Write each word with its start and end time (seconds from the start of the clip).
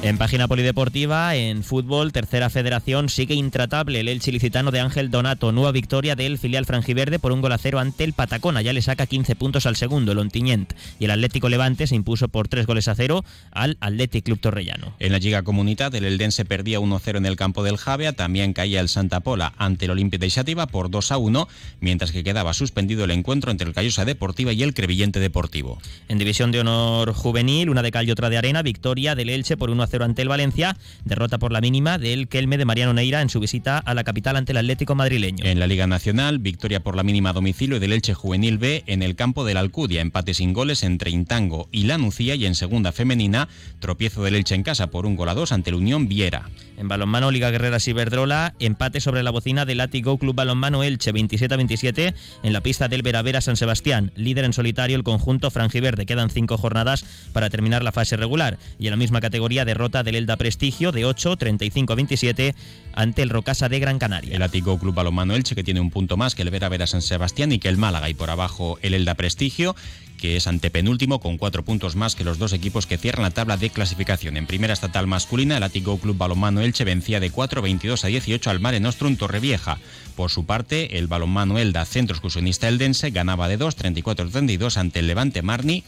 En 0.00 0.16
página 0.16 0.46
polideportiva, 0.46 1.34
en 1.34 1.64
fútbol, 1.64 2.12
tercera 2.12 2.50
federación, 2.50 3.08
sigue 3.08 3.34
intratable 3.34 3.98
el 3.98 4.06
Elche 4.06 4.30
ilicitano 4.30 4.70
de 4.70 4.78
Ángel 4.78 5.10
Donato. 5.10 5.50
Nueva 5.50 5.72
victoria 5.72 6.14
del 6.14 6.38
filial 6.38 6.66
franjiverde 6.66 7.18
por 7.18 7.32
un 7.32 7.40
gol 7.40 7.50
a 7.50 7.58
cero 7.58 7.80
ante 7.80 8.04
el 8.04 8.12
Patacona. 8.12 8.62
Ya 8.62 8.72
le 8.72 8.80
saca 8.80 9.06
15 9.06 9.34
puntos 9.34 9.66
al 9.66 9.74
segundo, 9.74 10.12
el 10.12 10.18
Ontinyent. 10.18 10.72
Y 11.00 11.06
el 11.06 11.10
Atlético 11.10 11.48
Levante 11.48 11.88
se 11.88 11.96
impuso 11.96 12.28
por 12.28 12.46
tres 12.46 12.66
goles 12.66 12.86
a 12.86 12.94
cero 12.94 13.24
al 13.50 13.76
Athletic 13.80 14.24
Club 14.24 14.38
Torrellano. 14.38 14.94
En 15.00 15.10
la 15.10 15.18
Liga 15.18 15.42
Comunidad, 15.42 15.92
el 15.96 16.04
Eldense 16.04 16.44
perdía 16.44 16.78
1-0 16.78 17.16
en 17.16 17.26
el 17.26 17.34
campo 17.34 17.64
del 17.64 17.76
Javea. 17.76 18.12
También 18.12 18.52
caía 18.52 18.80
el 18.80 18.88
Santa 18.88 19.18
Pola 19.18 19.52
ante 19.58 19.86
el 19.86 19.90
Olimpia 19.90 20.20
de 20.20 20.30
Xativa 20.30 20.68
por 20.68 20.92
2-1, 20.92 21.48
mientras 21.80 22.12
que 22.12 22.22
quedaba 22.22 22.54
suspendido 22.54 23.02
el 23.02 23.10
encuentro 23.10 23.50
entre 23.50 23.66
el 23.66 23.74
Callosa 23.74 24.04
Deportiva 24.04 24.52
y 24.52 24.62
el 24.62 24.74
Crevillente 24.74 25.18
Deportivo. 25.18 25.80
En 26.06 26.18
División 26.18 26.52
de 26.52 26.60
Honor 26.60 27.12
Juvenil, 27.14 27.68
una 27.68 27.82
de 27.82 27.90
cal 27.90 28.06
y 28.06 28.12
otra 28.12 28.30
de 28.30 28.38
arena, 28.38 28.62
victoria 28.62 29.16
del 29.16 29.30
Elche 29.30 29.56
por 29.56 29.70
1 29.70 29.87
0 29.87 29.87
ante 29.96 30.22
el 30.22 30.28
Valencia, 30.28 30.76
derrota 31.04 31.38
por 31.38 31.52
la 31.52 31.60
mínima 31.60 31.98
del 31.98 32.28
Kelme 32.28 32.58
de 32.58 32.64
Mariano 32.64 32.92
Neira 32.92 33.22
en 33.22 33.30
su 33.30 33.40
visita 33.40 33.78
a 33.78 33.94
la 33.94 34.04
capital 34.04 34.36
ante 34.36 34.52
el 34.52 34.58
Atlético 34.58 34.94
madrileño. 34.94 35.44
En 35.44 35.58
la 35.58 35.66
Liga 35.66 35.86
Nacional, 35.86 36.38
victoria 36.38 36.80
por 36.80 36.94
la 36.94 37.02
mínima 37.02 37.30
a 37.30 37.32
domicilio 37.32 37.80
del 37.80 37.92
Elche 37.92 38.14
Juvenil 38.14 38.58
B 38.58 38.84
en 38.86 39.02
el 39.02 39.16
campo 39.16 39.44
de 39.44 39.54
la 39.54 39.60
Alcudia, 39.60 40.00
empate 40.00 40.34
sin 40.34 40.52
goles 40.52 40.82
entre 40.82 41.10
Intango 41.10 41.68
y 41.72 41.84
La 41.84 41.98
Nucía 41.98 42.34
y 42.34 42.46
en 42.46 42.54
segunda 42.54 42.92
femenina, 42.92 43.48
tropiezo 43.80 44.22
del 44.22 44.34
Elche 44.34 44.54
en 44.54 44.62
casa 44.62 44.90
por 44.90 45.06
un 45.06 45.16
gol 45.16 45.28
a 45.30 45.34
dos 45.34 45.52
ante 45.52 45.70
el 45.70 45.76
Unión 45.76 46.08
Viera. 46.08 46.48
En 46.76 46.86
balonmano, 46.86 47.32
Liga 47.32 47.50
Guerreras 47.50 47.88
Iberdrola, 47.88 48.54
empate 48.60 49.00
sobre 49.00 49.24
la 49.24 49.32
bocina 49.32 49.64
del 49.64 49.78
Látigo 49.78 50.16
Club 50.16 50.36
Balonmano 50.36 50.84
Elche 50.84 51.12
27-27 51.12 52.14
en 52.44 52.52
la 52.52 52.60
pista 52.60 52.86
del 52.86 53.02
Veravera 53.02 53.40
San 53.40 53.56
Sebastián. 53.56 54.12
Líder 54.14 54.44
en 54.44 54.52
solitario 54.52 54.96
el 54.96 55.02
conjunto 55.02 55.50
franjiverde. 55.50 56.06
Quedan 56.06 56.30
cinco 56.30 56.56
jornadas 56.56 57.04
para 57.32 57.50
terminar 57.50 57.82
la 57.82 57.90
fase 57.90 58.16
regular. 58.16 58.58
Y 58.78 58.86
en 58.86 58.92
la 58.92 58.96
misma 58.96 59.20
categoría, 59.20 59.64
derrota 59.78 60.02
del 60.02 60.16
Elda 60.16 60.36
Prestigio 60.36 60.90
de 60.90 61.04
8, 61.04 61.38
35-27 61.38 62.56
ante 62.94 63.22
el 63.22 63.30
Rocasa 63.30 63.68
de 63.68 63.78
Gran 63.78 64.00
Canaria. 64.00 64.34
El 64.34 64.40
Látigo 64.40 64.76
Club 64.76 64.92
Balonmano 64.92 65.36
Elche 65.36 65.54
que 65.54 65.62
tiene 65.62 65.80
un 65.80 65.90
punto 65.90 66.16
más 66.16 66.34
que 66.34 66.42
el 66.42 66.50
Veravera 66.50 66.88
San 66.88 67.00
Sebastián 67.00 67.52
y 67.52 67.60
que 67.60 67.68
el 67.68 67.76
Málaga 67.76 68.10
y 68.10 68.14
por 68.14 68.28
abajo 68.28 68.76
el 68.82 68.94
Elda 68.94 69.14
Prestigio 69.14 69.76
que 70.18 70.34
es 70.34 70.48
antepenúltimo 70.48 71.20
con 71.20 71.38
cuatro 71.38 71.64
puntos 71.64 71.94
más 71.94 72.16
que 72.16 72.24
los 72.24 72.38
dos 72.38 72.52
equipos 72.52 72.88
que 72.88 72.98
cierran 72.98 73.22
la 73.22 73.30
tabla 73.30 73.56
de 73.56 73.70
clasificación. 73.70 74.36
En 74.36 74.48
primera 74.48 74.74
estatal 74.74 75.06
masculina, 75.06 75.58
el 75.58 75.62
Atigo 75.62 75.96
Club 75.98 76.18
Balonmano 76.18 76.60
Elche 76.60 76.82
vencía 76.82 77.20
de 77.20 77.30
4, 77.30 77.62
22 77.62 78.04
a 78.04 78.08
18 78.08 78.50
al 78.50 78.58
Mare 78.58 78.80
Nostrum 78.80 79.14
Torrevieja. 79.14 79.78
Por 80.16 80.32
su 80.32 80.44
parte, 80.44 80.98
el 80.98 81.06
balonmano 81.06 81.56
Elda 81.56 81.84
Centro 81.84 82.14
Excursionista 82.16 82.66
Eldense 82.66 83.10
ganaba 83.10 83.46
de 83.46 83.58
2, 83.58 83.76
34 83.76 84.28
32 84.28 84.76
ante 84.76 84.98
el 84.98 85.06
Levante 85.06 85.42
Marni 85.42 85.84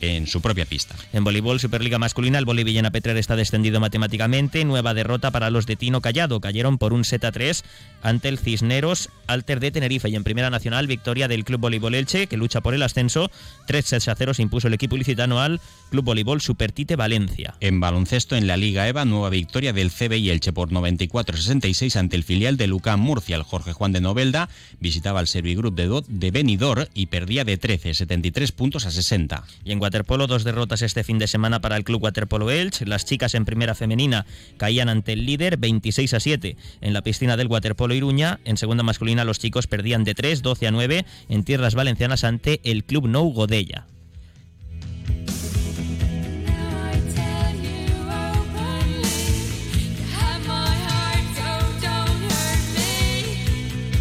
en 0.00 0.26
su 0.26 0.40
propia 0.40 0.64
pista. 0.64 0.94
En 1.12 1.24
voleibol, 1.24 1.60
Superliga 1.60 1.98
masculina, 1.98 2.38
el 2.38 2.44
Bolivillana 2.44 2.90
Petrer 2.90 3.16
está 3.16 3.36
descendido 3.36 3.80
matemáticamente. 3.80 4.64
Nueva 4.64 4.94
derrota 4.94 5.30
para 5.30 5.50
los 5.50 5.66
de 5.66 5.76
Tino 5.76 6.00
Callado. 6.00 6.40
Cayeron 6.40 6.78
por 6.78 6.92
un 6.92 7.04
set 7.04 7.24
a 7.24 7.32
3 7.32 7.64
ante 8.02 8.28
el 8.28 8.38
Cisneros 8.38 9.10
Alter 9.26 9.60
de 9.60 9.70
Tenerife. 9.70 10.08
Y 10.08 10.16
en 10.16 10.24
Primera 10.24 10.50
Nacional, 10.50 10.86
victoria 10.86 11.28
del 11.28 11.44
Club 11.44 11.60
Voleibol 11.60 11.94
Elche, 11.94 12.26
que 12.26 12.36
lucha 12.36 12.60
por 12.60 12.74
el 12.74 12.82
ascenso. 12.82 13.30
3 13.66 13.84
sets 13.84 14.08
a 14.08 14.14
0 14.14 14.34
se 14.34 14.42
impuso 14.42 14.68
el 14.68 14.74
equipo 14.74 14.96
ilicitano 14.96 15.40
al 15.40 15.60
Club 15.90 16.04
Voleibol 16.04 16.40
Supertite 16.40 16.96
Valencia. 16.96 17.54
En 17.60 17.80
baloncesto, 17.80 18.36
en 18.36 18.46
la 18.46 18.56
Liga 18.56 18.88
EVA, 18.88 19.04
nueva 19.04 19.30
victoria 19.30 19.72
del 19.72 19.90
CBI 19.90 20.30
Elche 20.30 20.52
por 20.52 20.70
94-66 20.70 21.96
ante 21.96 22.16
el 22.16 22.24
filial 22.24 22.56
de 22.56 22.66
Lucán 22.66 23.00
Murcia. 23.00 23.36
El 23.36 23.42
Jorge 23.42 23.72
Juan 23.72 23.92
de 23.92 24.00
Novelda 24.00 24.48
visitaba 24.80 25.20
el 25.20 25.26
Servigroup 25.26 25.74
de, 25.74 26.02
de 26.08 26.30
Benidorm 26.30 26.86
y 26.94 27.06
perdía 27.06 27.44
de 27.44 27.56
13, 27.56 27.94
73 27.94 28.52
puntos 28.52 28.86
a 28.86 28.90
60. 28.90 29.44
Y 29.64 29.72
en 29.72 29.78
waterpolo, 29.88 30.26
dos 30.26 30.44
derrotas 30.44 30.82
este 30.82 31.02
fin 31.02 31.18
de 31.18 31.26
semana 31.26 31.62
para 31.62 31.78
el 31.78 31.82
Club 31.82 32.02
Waterpolo 32.02 32.50
Elche. 32.50 32.84
Las 32.84 33.06
chicas 33.06 33.34
en 33.34 33.46
primera 33.46 33.74
femenina 33.74 34.26
caían 34.58 34.90
ante 34.90 35.14
el 35.14 35.24
líder 35.24 35.56
26 35.56 36.12
a 36.12 36.20
7 36.20 36.56
en 36.82 36.92
la 36.92 37.00
piscina 37.00 37.38
del 37.38 37.46
Waterpolo 37.46 37.94
Iruña. 37.94 38.38
En 38.44 38.58
segunda 38.58 38.82
masculina, 38.82 39.24
los 39.24 39.38
chicos 39.38 39.66
perdían 39.66 40.04
de 40.04 40.14
3, 40.14 40.42
12 40.42 40.66
a 40.66 40.70
9 40.72 41.06
en 41.30 41.42
tierras 41.42 41.74
valencianas 41.74 42.24
ante 42.24 42.60
el 42.64 42.84
Club 42.84 43.08
Nou 43.08 43.32
Godella. 43.32 43.86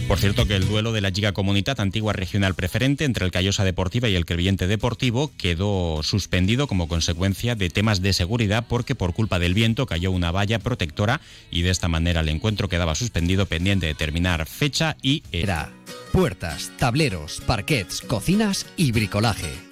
Por 0.07 0.19
cierto 0.19 0.45
que 0.45 0.55
el 0.55 0.65
duelo 0.65 0.93
de 0.93 1.01
la 1.01 1.09
Liga 1.09 1.33
Comunidad 1.33 1.81
Antigua 1.81 2.13
Regional 2.13 2.55
Preferente 2.55 3.03
entre 3.03 3.25
el 3.25 3.31
Callosa 3.31 3.65
Deportiva 3.65 4.07
y 4.07 4.15
el 4.15 4.25
Crevillente 4.25 4.65
Deportivo 4.65 5.31
quedó 5.37 6.01
suspendido 6.01 6.67
como 6.67 6.87
consecuencia 6.87 7.55
de 7.55 7.69
temas 7.69 8.01
de 8.01 8.13
seguridad 8.13 8.65
porque 8.69 8.95
por 8.95 9.13
culpa 9.13 9.37
del 9.37 9.53
viento 9.53 9.85
cayó 9.85 10.11
una 10.11 10.31
valla 10.31 10.59
protectora 10.59 11.19
y 11.51 11.63
de 11.63 11.71
esta 11.71 11.89
manera 11.89 12.21
el 12.21 12.29
encuentro 12.29 12.69
quedaba 12.69 12.95
suspendido 12.95 13.47
pendiente 13.47 13.87
de 13.87 13.95
terminar 13.95 14.45
fecha 14.45 14.95
y 15.01 15.23
era. 15.33 15.73
Puertas, 16.13 16.71
tableros, 16.77 17.41
parquets, 17.45 17.99
cocinas 17.99 18.65
y 18.77 18.93
bricolaje. 18.93 19.67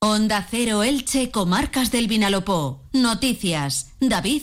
Onda 0.00 0.46
Cero 0.48 0.82
Elche, 0.82 1.30
Comarcas 1.30 1.90
del 1.90 2.06
Vinalopó. 2.06 2.84
Noticias. 2.92 3.92
David 3.98 4.42